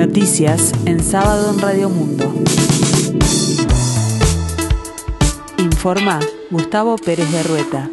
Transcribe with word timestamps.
Noticias 0.00 0.72
en 0.86 0.98
sábado 0.98 1.52
en 1.52 1.60
Radio 1.60 1.90
Mundo. 1.90 2.32
Informa 5.58 6.18
Gustavo 6.50 6.96
Pérez 6.96 7.30
de 7.30 7.42
Rueta. 7.42 7.90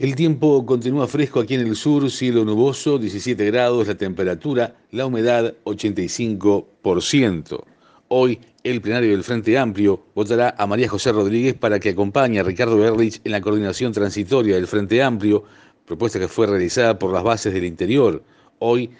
El 0.00 0.16
tiempo 0.16 0.66
continúa 0.66 1.06
fresco 1.06 1.38
aquí 1.38 1.54
en 1.54 1.60
el 1.60 1.76
sur, 1.76 2.10
cielo 2.10 2.44
nuboso, 2.44 2.98
17 2.98 3.46
grados, 3.46 3.86
la 3.86 3.94
temperatura, 3.94 4.74
la 4.90 5.06
humedad 5.06 5.54
85%. 5.62 7.62
Hoy 8.08 8.40
el 8.64 8.80
plenario 8.80 9.12
del 9.12 9.22
Frente 9.22 9.56
Amplio 9.56 10.06
votará 10.12 10.56
a 10.58 10.66
María 10.66 10.88
José 10.88 11.12
Rodríguez 11.12 11.54
para 11.54 11.78
que 11.78 11.90
acompañe 11.90 12.40
a 12.40 12.42
Ricardo 12.42 12.84
Erlich 12.84 13.20
en 13.22 13.30
la 13.30 13.40
coordinación 13.40 13.92
transitoria 13.92 14.56
del 14.56 14.66
Frente 14.66 15.00
Amplio, 15.04 15.44
propuesta 15.84 16.18
que 16.18 16.26
fue 16.26 16.48
realizada 16.48 16.98
por 16.98 17.12
las 17.12 17.22
bases 17.22 17.54
del 17.54 17.64
interior. 17.64 18.24
Hoy 18.58 18.90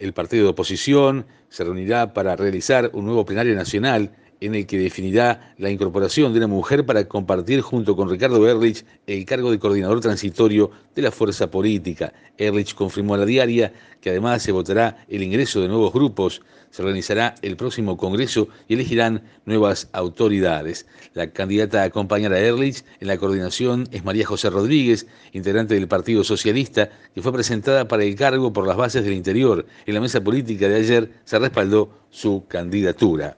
el 0.00 0.12
partido 0.12 0.44
de 0.44 0.50
oposición 0.50 1.26
se 1.50 1.62
reunirá 1.62 2.12
para 2.12 2.34
realizar 2.34 2.90
un 2.94 3.04
nuevo 3.04 3.24
plenario 3.24 3.54
nacional 3.54 4.10
en 4.40 4.54
el 4.54 4.66
que 4.66 4.78
definirá 4.78 5.54
la 5.58 5.70
incorporación 5.70 6.32
de 6.32 6.38
una 6.38 6.46
mujer 6.46 6.84
para 6.86 7.06
compartir 7.06 7.60
junto 7.60 7.94
con 7.94 8.08
Ricardo 8.08 8.48
Erlich 8.48 8.84
el 9.06 9.24
cargo 9.24 9.50
de 9.50 9.58
coordinador 9.58 10.00
transitorio 10.00 10.70
de 10.94 11.02
la 11.02 11.10
fuerza 11.10 11.50
política. 11.50 12.12
Erlich 12.38 12.74
confirmó 12.74 13.14
a 13.14 13.18
la 13.18 13.26
diaria 13.26 13.72
que 14.00 14.10
además 14.10 14.42
se 14.42 14.52
votará 14.52 15.04
el 15.08 15.22
ingreso 15.22 15.60
de 15.60 15.68
nuevos 15.68 15.92
grupos, 15.92 16.40
se 16.70 16.82
organizará 16.82 17.34
el 17.42 17.56
próximo 17.56 17.96
Congreso 17.96 18.48
y 18.68 18.74
elegirán 18.74 19.22
nuevas 19.44 19.88
autoridades. 19.92 20.86
La 21.14 21.30
candidata 21.30 21.82
a 21.82 21.86
acompañar 21.86 22.32
a 22.32 22.38
Erlich 22.38 22.84
en 23.00 23.08
la 23.08 23.18
coordinación 23.18 23.88
es 23.90 24.04
María 24.04 24.24
José 24.24 24.48
Rodríguez, 24.48 25.06
integrante 25.32 25.74
del 25.74 25.88
Partido 25.88 26.24
Socialista, 26.24 26.88
que 27.14 27.22
fue 27.22 27.32
presentada 27.32 27.88
para 27.88 28.04
el 28.04 28.14
cargo 28.14 28.52
por 28.52 28.66
las 28.66 28.76
bases 28.76 29.04
del 29.04 29.14
interior. 29.14 29.66
En 29.84 29.94
la 29.94 30.00
mesa 30.00 30.22
política 30.22 30.68
de 30.68 30.76
ayer 30.76 31.10
se 31.24 31.38
respaldó 31.38 31.90
su 32.10 32.46
candidatura. 32.48 33.36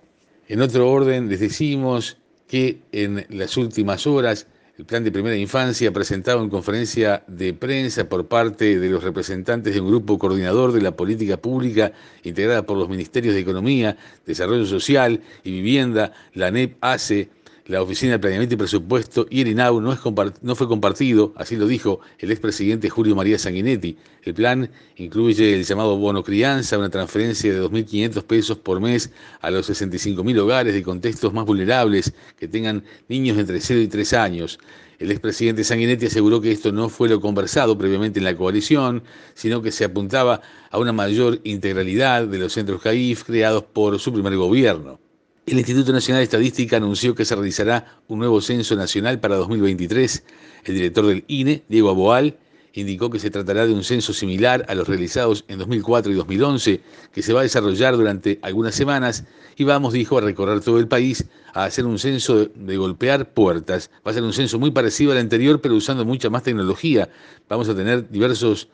En 0.53 0.61
otro 0.61 0.91
orden, 0.91 1.31
les 1.31 1.41
decimos 1.41 2.19
que 2.47 2.83
en 2.92 3.25
las 3.31 3.56
últimas 3.56 4.06
horas 4.06 4.47
el 4.77 4.84
plan 4.84 5.03
de 5.03 5.11
primera 5.11 5.34
infancia 5.34 5.91
presentado 5.92 6.42
en 6.42 6.50
conferencia 6.50 7.25
de 7.27 7.55
prensa 7.55 8.06
por 8.06 8.28
parte 8.28 8.78
de 8.78 8.91
los 8.91 9.03
representantes 9.03 9.72
de 9.72 9.81
un 9.81 9.89
grupo 9.89 10.19
coordinador 10.19 10.72
de 10.72 10.83
la 10.83 10.94
política 10.94 11.39
pública 11.39 11.92
integrada 12.22 12.67
por 12.67 12.77
los 12.77 12.91
Ministerios 12.91 13.34
de 13.34 13.41
Economía, 13.41 13.97
Desarrollo 14.27 14.67
Social 14.67 15.22
y 15.42 15.53
Vivienda, 15.53 16.12
la 16.34 16.50
NEP 16.50 16.77
ACE, 16.83 17.31
la 17.67 17.81
Oficina 17.81 18.13
de 18.13 18.19
Planeamiento 18.19 18.55
y 18.55 18.59
Presupuesto 18.59 19.27
y 19.31 19.43
el 19.43 19.49
INAU 19.49 19.81
no, 19.81 19.93
es 19.93 20.01
no 20.43 20.57
fue 20.57 20.67
compartido, 20.67 21.33
así 21.37 21.57
lo 21.57 21.67
dijo 21.67 22.01
el 22.19 22.33
expresidente 22.33 22.91
Julio 22.91 23.15
María 23.15 23.39
Sanguinetti. 23.39 23.97
El 24.25 24.35
plan 24.35 24.71
incluye 24.97 25.55
el 25.55 25.65
llamado 25.65 25.97
bono 25.97 26.25
crianza, 26.25 26.79
una 26.79 26.91
transferencia 26.91 27.53
de 27.53 27.63
2.500 27.63 28.23
pesos 28.25 28.59
por 28.59 28.81
mes 28.81 29.13
a 29.41 29.51
los 29.51 29.71
65.000 29.71 30.39
hogares 30.39 30.75
de 30.75 30.83
contextos 30.83 31.33
más 31.33 31.45
vulnerables 31.45 32.13
que 32.37 32.49
tengan 32.49 32.85
niños 33.09 33.39
entre 33.39 33.61
0 33.61 33.81
y 33.81 33.89
3 33.89 34.13
años. 34.15 34.59
El 34.99 35.11
expresidente 35.11 35.65
Sanguinetti 35.65 36.07
aseguró 36.07 36.41
que 36.41 36.53
esto 36.53 36.73
no 36.73 36.89
fue 36.89 37.09
lo 37.09 37.21
conversado 37.21 37.77
previamente 37.77 38.19
en 38.21 38.25
la 38.25 38.37
coalición, 38.37 39.03
sino 39.35 39.63
que 39.63 39.73
se 39.73 39.85
apuntaba 39.85 40.41
a 40.71 40.79
una 40.79 40.93
mayor 40.93 41.41
integralidad 41.45 42.27
de 42.27 42.39
los 42.39 42.53
centros 42.53 42.83
CAIF 42.83 43.25
creados 43.25 43.65
por 43.65 43.99
su 43.99 44.13
primer 44.13 44.37
gobierno. 44.37 45.01
El 45.45 45.59
Instituto 45.59 45.93
Nacional 45.93 46.21
de 46.21 46.25
Estadística 46.25 46.77
anunció 46.77 47.17
que 47.17 47.25
se 47.25 47.35
realizará 47.35 47.98
un 48.07 48.21
nuevo 48.21 48.41
censo 48.41 48.77
nacional 48.77 49.19
para 49.19 49.35
2023. 49.35 50.23
El 50.65 50.75
director 50.75 51.05
del 51.05 51.25
INE, 51.27 51.65
Diego 51.69 51.91
Aboal, 51.91 52.39
indicó 52.75 53.11
que 53.11 53.19
se 53.19 53.29
tratará 53.29 53.67
de 53.67 53.73
un 53.73 53.83
censo 53.83 54.12
similar 54.12 54.65
a 54.69 54.77
los 54.77 54.87
realizados 54.87 55.45
en 55.49 55.59
2004 55.59 56.12
y 56.12 56.15
2011, 56.15 56.81
que 57.12 57.23
se 57.23 57.33
va 57.33 57.41
a 57.41 57.43
desarrollar 57.43 57.97
durante 57.97 58.39
algunas 58.43 58.77
semanas 58.77 59.25
y 59.57 59.65
vamos, 59.65 59.93
dijo, 59.93 60.17
a 60.17 60.21
recorrer 60.21 60.61
todo 60.61 60.79
el 60.79 60.87
país 60.87 61.27
a 61.55 61.65
hacer 61.65 61.87
un 61.87 61.99
censo 61.99 62.47
de, 62.47 62.77
golpear 62.77 63.34
puertas. 63.34 63.91
Va 64.06 64.12
a 64.12 64.15
ser 64.15 64.22
un 64.22 64.33
censo 64.33 64.61
muy 64.61 64.71
parecido 64.71 65.11
al 65.11 65.19
anterior, 65.19 65.61
pero 65.61 65.75
usando 65.75 66.05
mucha 66.05 66.31
más 66.31 66.45
tecnología. 66.45 67.09
Vamos 67.49 67.69
a 67.69 67.75
tener 67.75 68.09
diversos 68.09 68.69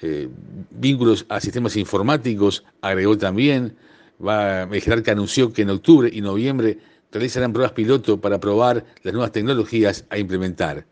eh, 0.00 0.28
vínculos 0.70 1.26
a 1.28 1.40
sistemas 1.40 1.76
informáticos, 1.76 2.62
agregó 2.80 3.18
también 3.18 3.76
va, 4.26 4.62
el 4.62 4.80
jerarca 4.80 5.12
anunció 5.12 5.52
que 5.52 5.62
en 5.62 5.70
octubre 5.70 6.10
y 6.12 6.20
noviembre 6.20 6.78
realizarán 7.10 7.52
pruebas 7.52 7.72
piloto 7.72 8.20
para 8.20 8.40
probar 8.40 8.84
las 9.02 9.12
nuevas 9.12 9.32
tecnologías 9.32 10.04
a 10.10 10.18
implementar. 10.18 10.86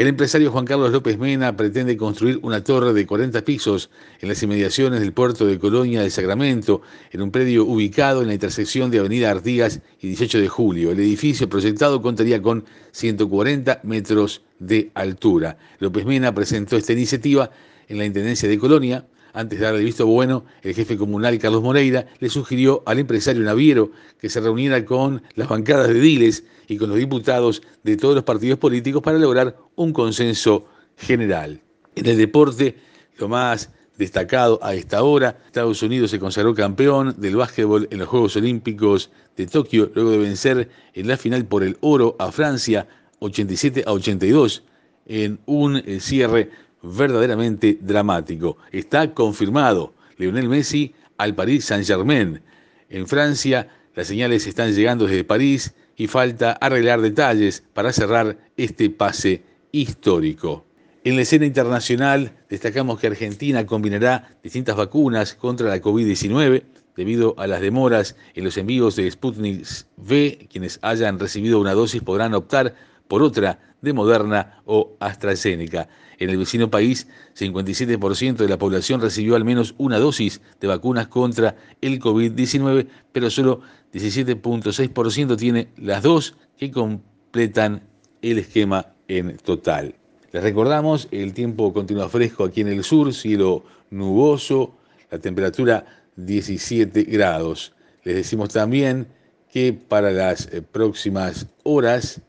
El 0.00 0.06
empresario 0.06 0.50
Juan 0.50 0.64
Carlos 0.64 0.92
López 0.92 1.18
Mena 1.18 1.54
pretende 1.56 1.96
construir 1.96 2.38
una 2.42 2.64
torre 2.64 2.94
de 2.94 3.06
40 3.06 3.44
pisos 3.44 3.90
en 4.20 4.30
las 4.30 4.42
inmediaciones 4.42 5.00
del 5.00 5.12
puerto 5.12 5.44
de 5.44 5.58
Colonia 5.58 6.00
de 6.00 6.08
Sacramento, 6.08 6.80
en 7.10 7.20
un 7.20 7.30
predio 7.30 7.66
ubicado 7.66 8.22
en 8.22 8.28
la 8.28 8.32
intersección 8.32 8.90
de 8.90 9.00
Avenida 9.00 9.30
Artigas 9.30 9.80
y 10.00 10.06
18 10.08 10.40
de 10.40 10.48
Julio. 10.48 10.92
El 10.92 11.00
edificio 11.00 11.50
proyectado 11.50 12.00
contaría 12.00 12.40
con 12.40 12.64
140 12.92 13.80
metros 13.82 14.42
de 14.58 14.90
altura. 14.94 15.58
López 15.80 16.06
Mena 16.06 16.34
presentó 16.34 16.78
esta 16.78 16.94
iniciativa 16.94 17.50
en 17.88 17.98
la 17.98 18.06
Intendencia 18.06 18.48
de 18.48 18.58
Colonia, 18.58 19.04
antes 19.32 19.58
de 19.58 19.64
darle 19.64 19.84
visto 19.84 20.06
bueno, 20.06 20.44
el 20.62 20.74
jefe 20.74 20.96
comunal 20.96 21.38
Carlos 21.38 21.62
Moreira 21.62 22.06
le 22.18 22.28
sugirió 22.28 22.82
al 22.86 22.98
empresario 22.98 23.42
naviero 23.42 23.92
que 24.18 24.28
se 24.28 24.40
reuniera 24.40 24.84
con 24.84 25.22
las 25.34 25.48
bancadas 25.48 25.88
de 25.88 26.00
Diles 26.00 26.44
y 26.68 26.76
con 26.76 26.88
los 26.88 26.98
diputados 26.98 27.62
de 27.82 27.96
todos 27.96 28.14
los 28.14 28.24
partidos 28.24 28.58
políticos 28.58 29.02
para 29.02 29.18
lograr 29.18 29.56
un 29.76 29.92
consenso 29.92 30.66
general. 30.96 31.60
En 31.96 32.06
el 32.06 32.16
deporte, 32.16 32.76
lo 33.18 33.28
más 33.28 33.70
destacado 33.98 34.58
a 34.62 34.74
esta 34.74 35.02
hora, 35.02 35.38
Estados 35.46 35.82
Unidos 35.82 36.10
se 36.10 36.18
consagró 36.18 36.54
campeón 36.54 37.14
del 37.18 37.36
básquetbol 37.36 37.86
en 37.90 37.98
los 37.98 38.08
Juegos 38.08 38.36
Olímpicos 38.36 39.10
de 39.36 39.46
Tokio 39.46 39.90
luego 39.94 40.10
de 40.10 40.18
vencer 40.18 40.70
en 40.94 41.08
la 41.08 41.16
final 41.16 41.44
por 41.44 41.62
el 41.62 41.76
oro 41.80 42.16
a 42.18 42.32
Francia 42.32 42.88
87 43.18 43.84
a 43.86 43.92
82 43.92 44.62
en 45.06 45.38
un 45.46 45.76
eh, 45.76 46.00
cierre 46.00 46.50
verdaderamente 46.82 47.78
dramático. 47.80 48.56
Está 48.72 49.12
confirmado 49.12 49.94
Lionel 50.16 50.48
Messi 50.48 50.94
al 51.18 51.34
Paris 51.34 51.66
Saint-Germain. 51.66 52.40
En 52.88 53.06
Francia, 53.06 53.68
las 53.94 54.06
señales 54.06 54.46
están 54.46 54.72
llegando 54.72 55.06
desde 55.06 55.24
París 55.24 55.74
y 55.96 56.06
falta 56.06 56.52
arreglar 56.52 57.00
detalles 57.00 57.62
para 57.74 57.92
cerrar 57.92 58.38
este 58.56 58.90
pase 58.90 59.42
histórico. 59.72 60.64
En 61.04 61.16
la 61.16 61.22
escena 61.22 61.46
internacional 61.46 62.32
destacamos 62.48 63.00
que 63.00 63.06
Argentina 63.06 63.64
combinará 63.64 64.36
distintas 64.42 64.76
vacunas 64.76 65.34
contra 65.34 65.68
la 65.68 65.80
COVID-19 65.80 66.62
debido 66.96 67.34
a 67.38 67.46
las 67.46 67.60
demoras 67.60 68.16
en 68.34 68.44
los 68.44 68.58
envíos 68.58 68.96
de 68.96 69.10
Sputnik 69.10 69.66
V. 69.96 70.46
Quienes 70.50 70.78
hayan 70.82 71.18
recibido 71.18 71.60
una 71.60 71.72
dosis 71.72 72.02
podrán 72.02 72.34
optar 72.34 72.74
por 73.08 73.22
otra 73.22 73.58
de 73.80 73.92
Moderna 73.92 74.60
o 74.66 74.96
AstraZeneca. 75.00 75.88
En 76.20 76.28
el 76.28 76.36
vecino 76.36 76.70
país, 76.70 77.08
57% 77.36 78.36
de 78.36 78.48
la 78.48 78.58
población 78.58 79.00
recibió 79.00 79.36
al 79.36 79.44
menos 79.44 79.74
una 79.78 79.98
dosis 79.98 80.42
de 80.60 80.68
vacunas 80.68 81.08
contra 81.08 81.56
el 81.80 81.98
COVID-19, 81.98 82.86
pero 83.10 83.30
solo 83.30 83.62
17.6% 83.94 85.36
tiene 85.38 85.68
las 85.78 86.02
dos 86.02 86.36
que 86.58 86.70
completan 86.70 87.82
el 88.20 88.38
esquema 88.38 88.86
en 89.08 89.38
total. 89.38 89.94
Les 90.32 90.42
recordamos, 90.42 91.08
el 91.10 91.32
tiempo 91.32 91.72
continúa 91.72 92.08
fresco 92.10 92.44
aquí 92.44 92.60
en 92.60 92.68
el 92.68 92.84
sur, 92.84 93.12
cielo 93.14 93.64
nuboso, 93.90 94.74
la 95.10 95.18
temperatura 95.18 95.86
17 96.16 97.02
grados. 97.04 97.72
Les 98.04 98.14
decimos 98.14 98.50
también 98.50 99.08
que 99.50 99.72
para 99.72 100.10
las 100.10 100.46
eh, 100.52 100.60
próximas 100.60 101.46
horas 101.62 102.20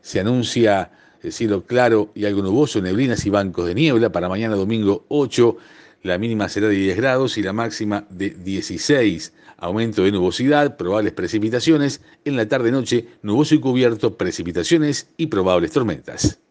se 0.00 0.20
anuncia 0.20 0.90
el 1.22 1.32
cielo 1.32 1.64
claro 1.64 2.10
y 2.14 2.24
algo 2.24 2.42
nuboso, 2.42 2.80
neblinas 2.80 3.24
y 3.26 3.30
bancos 3.30 3.66
de 3.66 3.74
niebla. 3.74 4.10
Para 4.10 4.28
mañana 4.28 4.56
domingo 4.56 5.04
8, 5.08 5.56
la 6.02 6.18
mínima 6.18 6.48
será 6.48 6.68
de 6.68 6.76
10 6.76 6.96
grados 6.96 7.38
y 7.38 7.42
la 7.42 7.52
máxima 7.52 8.06
de 8.10 8.30
16. 8.30 9.32
Aumento 9.58 10.02
de 10.04 10.12
nubosidad, 10.12 10.76
probables 10.76 11.12
precipitaciones. 11.12 12.00
En 12.24 12.36
la 12.36 12.46
tarde-noche, 12.48 13.06
nuboso 13.22 13.54
y 13.54 13.60
cubierto, 13.60 14.16
precipitaciones 14.16 15.08
y 15.16 15.28
probables 15.28 15.72
tormentas. 15.72 16.38